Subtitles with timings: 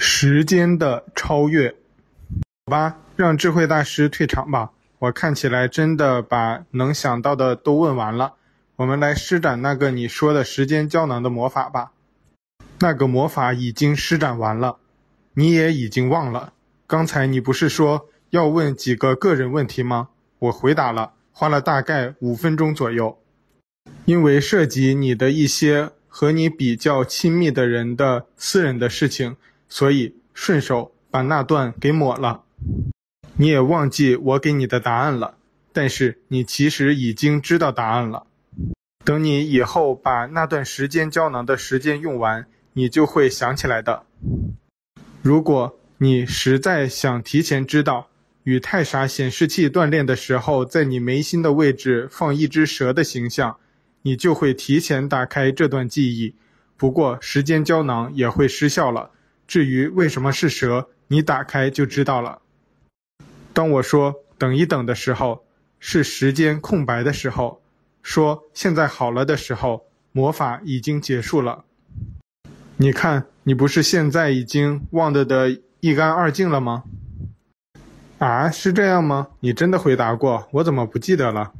[0.00, 1.74] 时间的超越，
[2.66, 4.70] 好吧，让智慧大师退场吧。
[5.00, 8.34] 我看起来真的把能想到的都问完了。
[8.76, 11.90] 我们来施展那个你说的时间胶囊的魔法吧。
[12.78, 14.76] 那个魔法已经施展完了，
[15.34, 16.52] 你也已经忘了。
[16.86, 20.10] 刚才你不是说要问几个个人问题吗？
[20.38, 23.18] 我回答了，花了大概五分钟左右。
[24.04, 29.36] 因为涉及你的一些和你比较亲密的人的私人的事情。
[29.68, 32.42] 所以顺手把那段给抹了，
[33.36, 35.34] 你也忘记我给你的答案了。
[35.72, 38.26] 但是你其实已经知道答案了。
[39.04, 44.04] 等你以后把那段时间胶囊的时间用完，你就会想起来的。
[45.22, 48.08] 如果你实在想提前知道，
[48.44, 53.58] 与太傻显示器锻炼的时候，在你眉心的位置放一只蛇的形象，
[54.02, 56.34] 你就会提前打开这段记忆。
[56.76, 59.10] 不过时间胶囊也会失效了。
[59.48, 62.42] 至于为什么是蛇，你打开就知道了。
[63.54, 65.42] 当我说等一等的时候，
[65.80, 67.58] 是时间空白的时候；
[68.02, 71.64] 说现在好了的时候，魔法已经结束了。
[72.76, 76.84] 你看，你不是现在已经忘得的一干二净了吗？
[78.18, 79.28] 啊，是这样吗？
[79.40, 81.52] 你真的回答过，我怎么不记得了？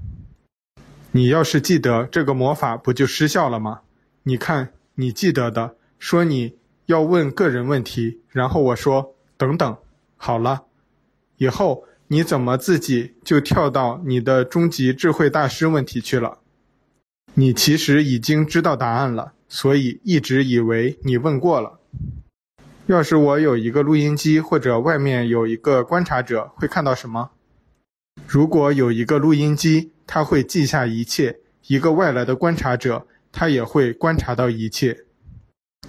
[1.13, 3.81] 你要是记得，这个魔法不就失效了吗？
[4.25, 6.58] 你看，你记得的，说你。
[6.89, 9.77] 要问个人问题，然后我说等等，
[10.17, 10.63] 好了，
[11.37, 16.39] 以后你怎么自己就跳到你的终极智慧大师问题去了？
[17.35, 21.79] 你其实已经知道答案了，所以一直以为你问过了。
[22.87, 27.33] 要是我有一个录音机，或者外面有一个观察者，会看到什么？
[28.27, 31.35] 如果有一个录音机，他会记下一切；
[31.67, 35.05] 一个外来的观察者，他也会观察到一切。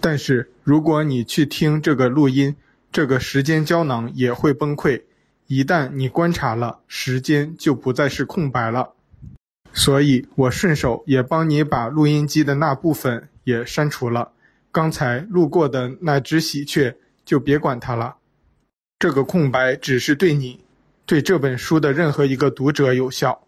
[0.02, 2.56] 但是，如果你去听这个录音，
[2.92, 5.02] 这个时间胶囊也会崩溃。
[5.48, 8.94] 一旦你观察了，时间就不再是空白了。
[9.74, 14.32] 所以我顺手也帮你把录音机的那部分也删除了。
[14.72, 18.16] 刚才路过的那只喜鹊，就别管它了。
[19.00, 20.60] 这个空白只是对你，
[21.06, 23.48] 对这本书的任何一个读者有效。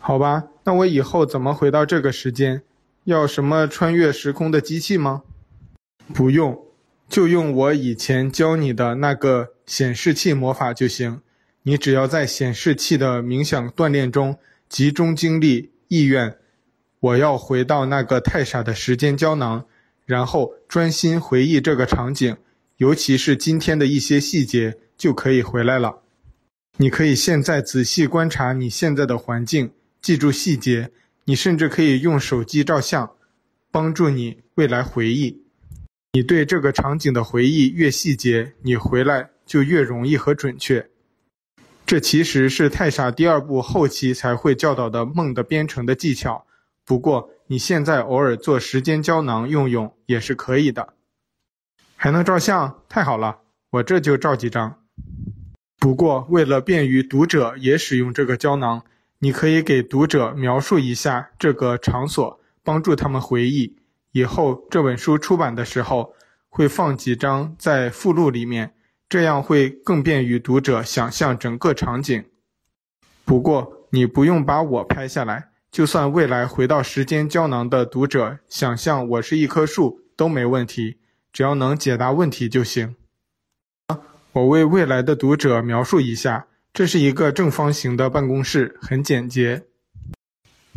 [0.00, 2.62] 好吧，那我以后怎么回到这个时间？
[3.08, 5.22] 要什么穿越时空的机器吗？
[6.12, 6.66] 不用，
[7.08, 11.22] 就用我以前教你的那个显示器魔法就行。
[11.62, 14.36] 你只要在显示器的冥想锻炼中
[14.68, 16.36] 集中精力、意愿，
[17.00, 19.64] 我要回到那个太傻的时间胶囊，
[20.04, 22.36] 然后专心回忆这个场景，
[22.76, 26.02] 尤其是今天的一些细节，就可以回来了。
[26.76, 29.70] 你可以现在仔细观察你现在的环境，
[30.02, 30.90] 记住细节。
[31.28, 33.10] 你甚至可以用手机照相，
[33.70, 35.44] 帮助你未来回忆。
[36.14, 40.88] 你对这个场景的回忆越细节，你回来就越容易和准确。
[41.84, 46.46] 这其实是太傻第二部后期才会教导的梦的编程的技巧。
[46.86, 50.94] 不过你现在偶尔做时间胶囊用用也是可以的。
[51.94, 52.82] 还能照相？
[52.88, 54.82] 太好了，我这就照几张。
[55.78, 58.82] 不过为了便于读者也使用这个胶囊。
[59.20, 63.76] 你可以给读者描述一下这个场所，帮助他们回忆。
[64.12, 66.14] 以后这本书出版的时候，
[66.48, 68.74] 会放几张在附录里面，
[69.08, 72.24] 这样会更便于读者想象整个场景。
[73.24, 80.98] 不过你不用把我拍下来，就算未来回到时间胶囊的读者想象我是一棵树都没问题，
[81.32, 82.94] 只要能解答问题就行。
[84.30, 86.46] 我为未来的读者描述一下。
[86.78, 89.64] 这是一个正方形的办公室，很简洁，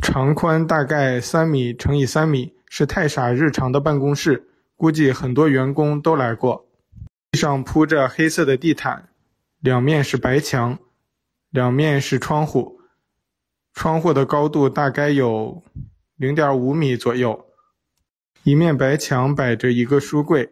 [0.01, 6.66] 长宽大概三米乘以三米，是太傻日常的办公室，估计很多员工都来过。
[7.29, 9.09] 地上铺着黑色的地毯，
[9.59, 10.79] 两面是白墙，
[11.51, 12.81] 两面是窗户，
[13.75, 15.62] 窗户的高度大概有
[16.16, 17.45] 零点五米左右。
[18.41, 20.50] 一面白墙摆着一个书柜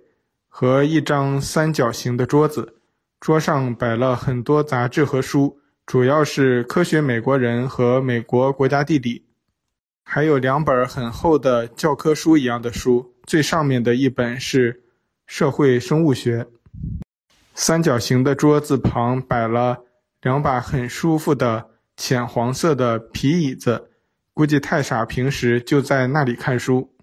[0.48, 2.76] 和一张三角形的桌子。
[3.20, 9.20] 桌上摆了很多杂志和书，主要是《科学美国人》和《美国国家地理》，
[10.06, 13.14] 还有两本很厚的教科书一样的书。
[13.26, 14.74] 最上面的一本是
[15.28, 16.44] 《社会生物学》。
[17.54, 19.84] 三角形的桌子旁摆了
[20.22, 23.90] 两把很舒服的浅黄色的皮椅子，
[24.34, 26.96] 估计太傻平时就在那里看书。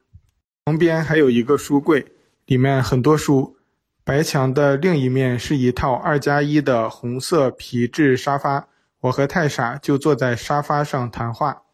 [0.65, 2.07] 旁边还有一个书柜，
[2.47, 3.59] 里面很多书。
[4.07, 8.69] 白墙的另一面是一套二加一的红色皮质沙发，
[9.01, 11.65] 我和太傻就坐在沙发上谈话。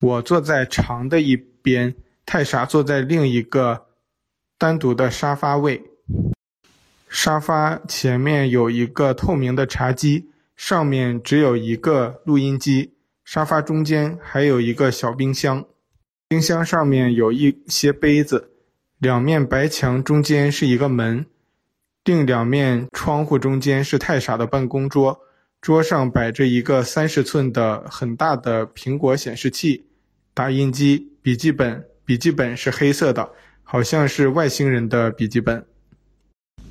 [0.00, 1.94] 我坐在长的一边，
[2.26, 3.86] 太傻坐在另一个
[4.58, 5.80] 单独的沙发位。
[7.08, 12.94] 沙发前面有一个透明的茶几，上面只有一个录音机。
[13.24, 15.64] 沙发中间还有一个小冰箱，
[16.26, 18.50] 冰箱上面有一些杯子。
[18.98, 21.24] 两面白墙中间是一个门，
[22.04, 25.20] 另两面窗户中间是太傻的办公桌，
[25.60, 29.84] 桌上摆着一个三十寸的很大的苹果显示器、
[30.32, 31.84] 打印机、笔记本。
[32.04, 33.30] 笔记本是黑色的，
[33.62, 35.64] 好像是外星人的笔记本。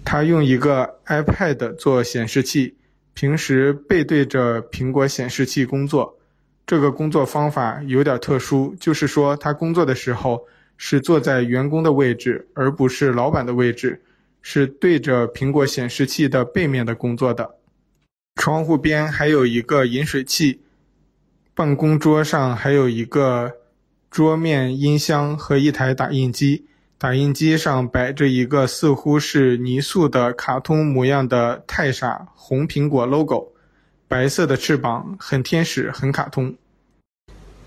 [0.03, 2.75] 他用一个 iPad 做显示器，
[3.13, 6.17] 平时背对着苹果显示器工作。
[6.65, 10.45] 这个工作方法有点特殊，就是说他工作的时候
[10.77, 14.01] 是坐在员工的位置，而不是老板的位置，
[14.41, 17.55] 是对着苹果显示器的背面的工作的。
[18.35, 20.61] 窗户边还有一个饮水器，
[21.53, 23.51] 办公桌上还有一个
[24.09, 26.65] 桌面音箱和一台打印机。
[26.97, 33.53] 打印机上摆着一个似乎是泥塑的卡通模样的太傻红苹果 logo，
[34.07, 36.55] 白色的翅膀，很天使，很卡通。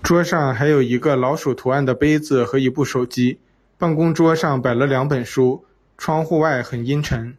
[0.03, 3.39] 桌上还有一个老鼠图案的杯子和一部手机。
[3.77, 5.65] 办公桌上摆了两本书。
[5.97, 7.37] 窗户外很阴沉。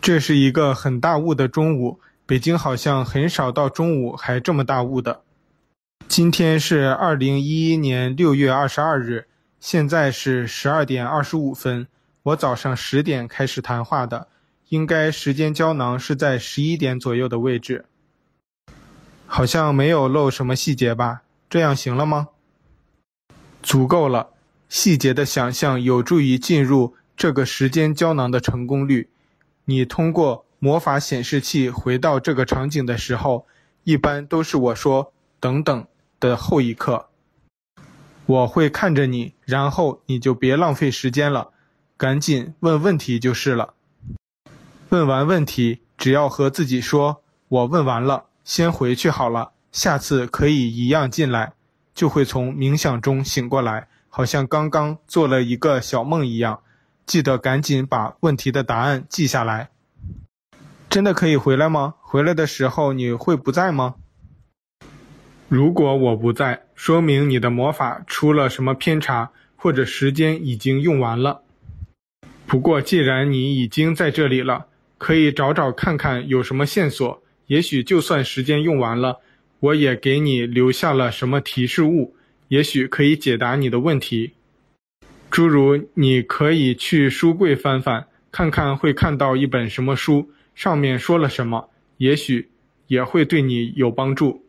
[0.00, 5.22] 这是一个很大雾的中午，北京好像很少到中午还这么大雾的。
[6.06, 9.26] 今天是二零一一年六月二十二日。
[9.58, 11.86] 现在是十二点二十五分，
[12.22, 14.28] 我早上十点开始谈话的，
[14.68, 17.86] 应该时间胶囊是在十一点左右的位置。
[19.26, 21.22] 好像没有漏什么细节吧？
[21.48, 22.28] 这样行了吗？
[23.62, 24.28] 足够了。
[24.68, 29.08] 细节的想象有助于进入这个时间胶囊的成功率。
[29.64, 33.46] 你通过魔法显示器回到这个场景的时候，
[33.84, 35.86] 一般都是我说“等等”
[36.20, 37.08] 的后一刻。
[38.26, 41.50] 我会看着你，然后你就别浪费时间了，
[41.96, 43.74] 赶紧问问题就是了。
[44.88, 51.52] 问完问题，只要和自己说“我问完了，先回去好了，下次可以一样进来”，
[51.94, 56.60] 就会从冥想中醒过来，好像刚刚做了一个小梦一样。
[57.06, 59.70] 记得赶紧把问题的答案记下来。
[60.88, 61.94] 真的可以回来吗？
[62.00, 63.96] 回来的时候你会不在吗？
[65.48, 71.42] 如果我不在，说明你的魔法出了什么偏差，或者时间已经用完了。
[72.46, 74.66] 不过既然你已经在这里了，
[74.98, 77.22] 可以找找看看有什么线索。
[77.46, 79.20] 也许就算时间用完了，
[79.60, 82.14] 我也给你留下了什么提示物，
[82.48, 84.32] 也许可以解答你的问题。
[85.34, 92.50] 诸如你可以去书柜翻翻，看看会看到一本什么书，上面说了什么，也许
[92.86, 94.44] 也会对你有帮助。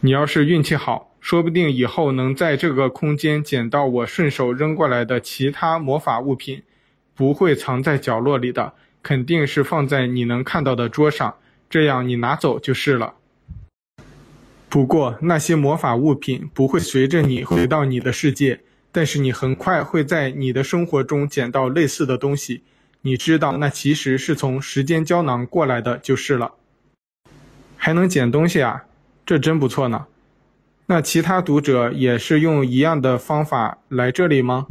[0.00, 6.64] 你要是运气好，说不定以后能在这个空间捡到我顺手扔过来的其他魔法物品，
[7.14, 8.72] 不会藏在角落里的，
[9.04, 11.36] 肯定是放在你能看到的桌上，
[11.70, 13.14] 这样你拿走就是了。
[14.68, 18.58] 不过那些魔法物品不会随着你回到你的世界，
[18.98, 22.64] 但是你很快会在你的生活中捡到类似的东西，
[23.02, 26.54] 你知道那其实是从时间胶囊过来的就是了。
[27.76, 28.86] 还能捡东西啊？
[29.24, 30.06] 这真不错呢，
[30.86, 34.66] 那其他读者也是用一样的方法来这里吗？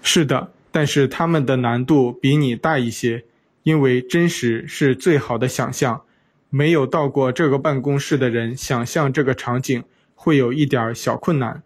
[0.00, 3.24] 是的，但是他们的难度比你大一些，
[3.64, 6.02] 因为真实是最好的想象。
[6.50, 9.82] 没有到过这个办公室的人想象这个场景
[10.14, 11.64] 会有一点小困难。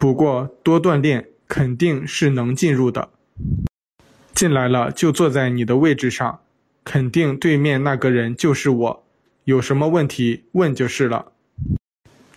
[0.00, 3.10] 不过多锻炼肯定是能进入的。
[4.34, 6.40] 进来了就坐在你的位置上，
[6.82, 9.04] 肯定对面那个人就是我。
[9.44, 11.32] 有什么问题问就是了，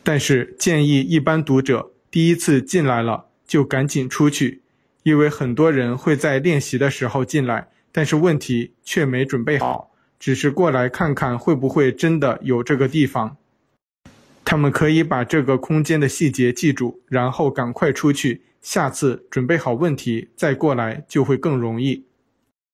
[0.03, 4.61] 但是建议一般读者第一次进来了就赶紧出去，
[5.03, 13.37] 因为很多人会在练习的时候进来，但是问题却没准备好，只是过来看看会不会真的有这个地方。
[14.45, 22.05] 他们可以把这个空间的细节记住，然后赶快出去，下次准备好问题再过来就会更容易。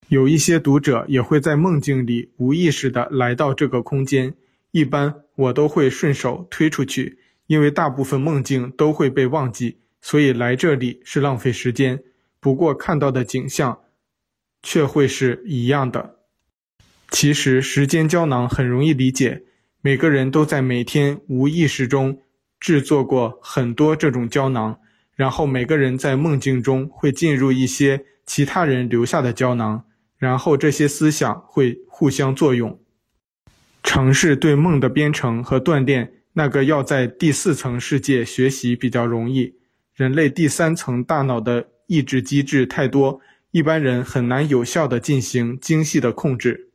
[0.07, 4.33] 有一些读者也会在梦境里无意识地来到这个空间，
[4.71, 12.01] 一般我都会顺手推出去，因为大部分梦境都会被忘记，所以来这里是浪费时间。
[12.39, 13.81] 不过看到的景象
[14.63, 16.15] 却会是一样的。
[17.11, 19.43] 其实时间胶囊很容易理解，
[19.81, 22.19] 每个人都在每天无意识中
[22.59, 24.77] 制作过很多这种胶囊，
[25.15, 29.85] 然后每个人在梦境中会进入一些其他人留下的胶囊。
[30.17, 32.77] 然后这些思想会互相作用，
[33.81, 39.55] 尝试对梦的编程和锻炼，那个要在第四层世界学习比较容易。
[39.95, 43.21] 人类第三层大脑的抑制机制太多，
[43.51, 46.69] 一般人很难有效地进行精细的控制。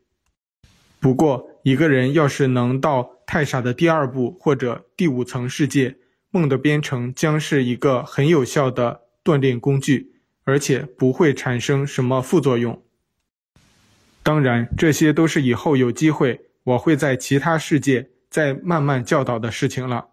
[0.98, 5.96] 不过，一个人要是能到太傻的第二部或者第五层世界，
[6.30, 10.12] 梦的编程将是一个很有效的锻炼工具，
[10.44, 12.82] 而且不会产生什么副作用。
[14.22, 20.08] 当然，这些都是以后有机会我会在其他世界再慢慢教导的事情了。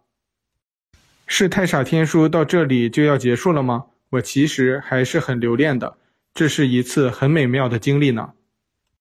[1.28, 3.88] 是太傻天书到这里就要结束了吗？
[4.12, 5.98] 我其实还是很留恋的，
[6.34, 8.32] 这是一次很美妙的经历呢。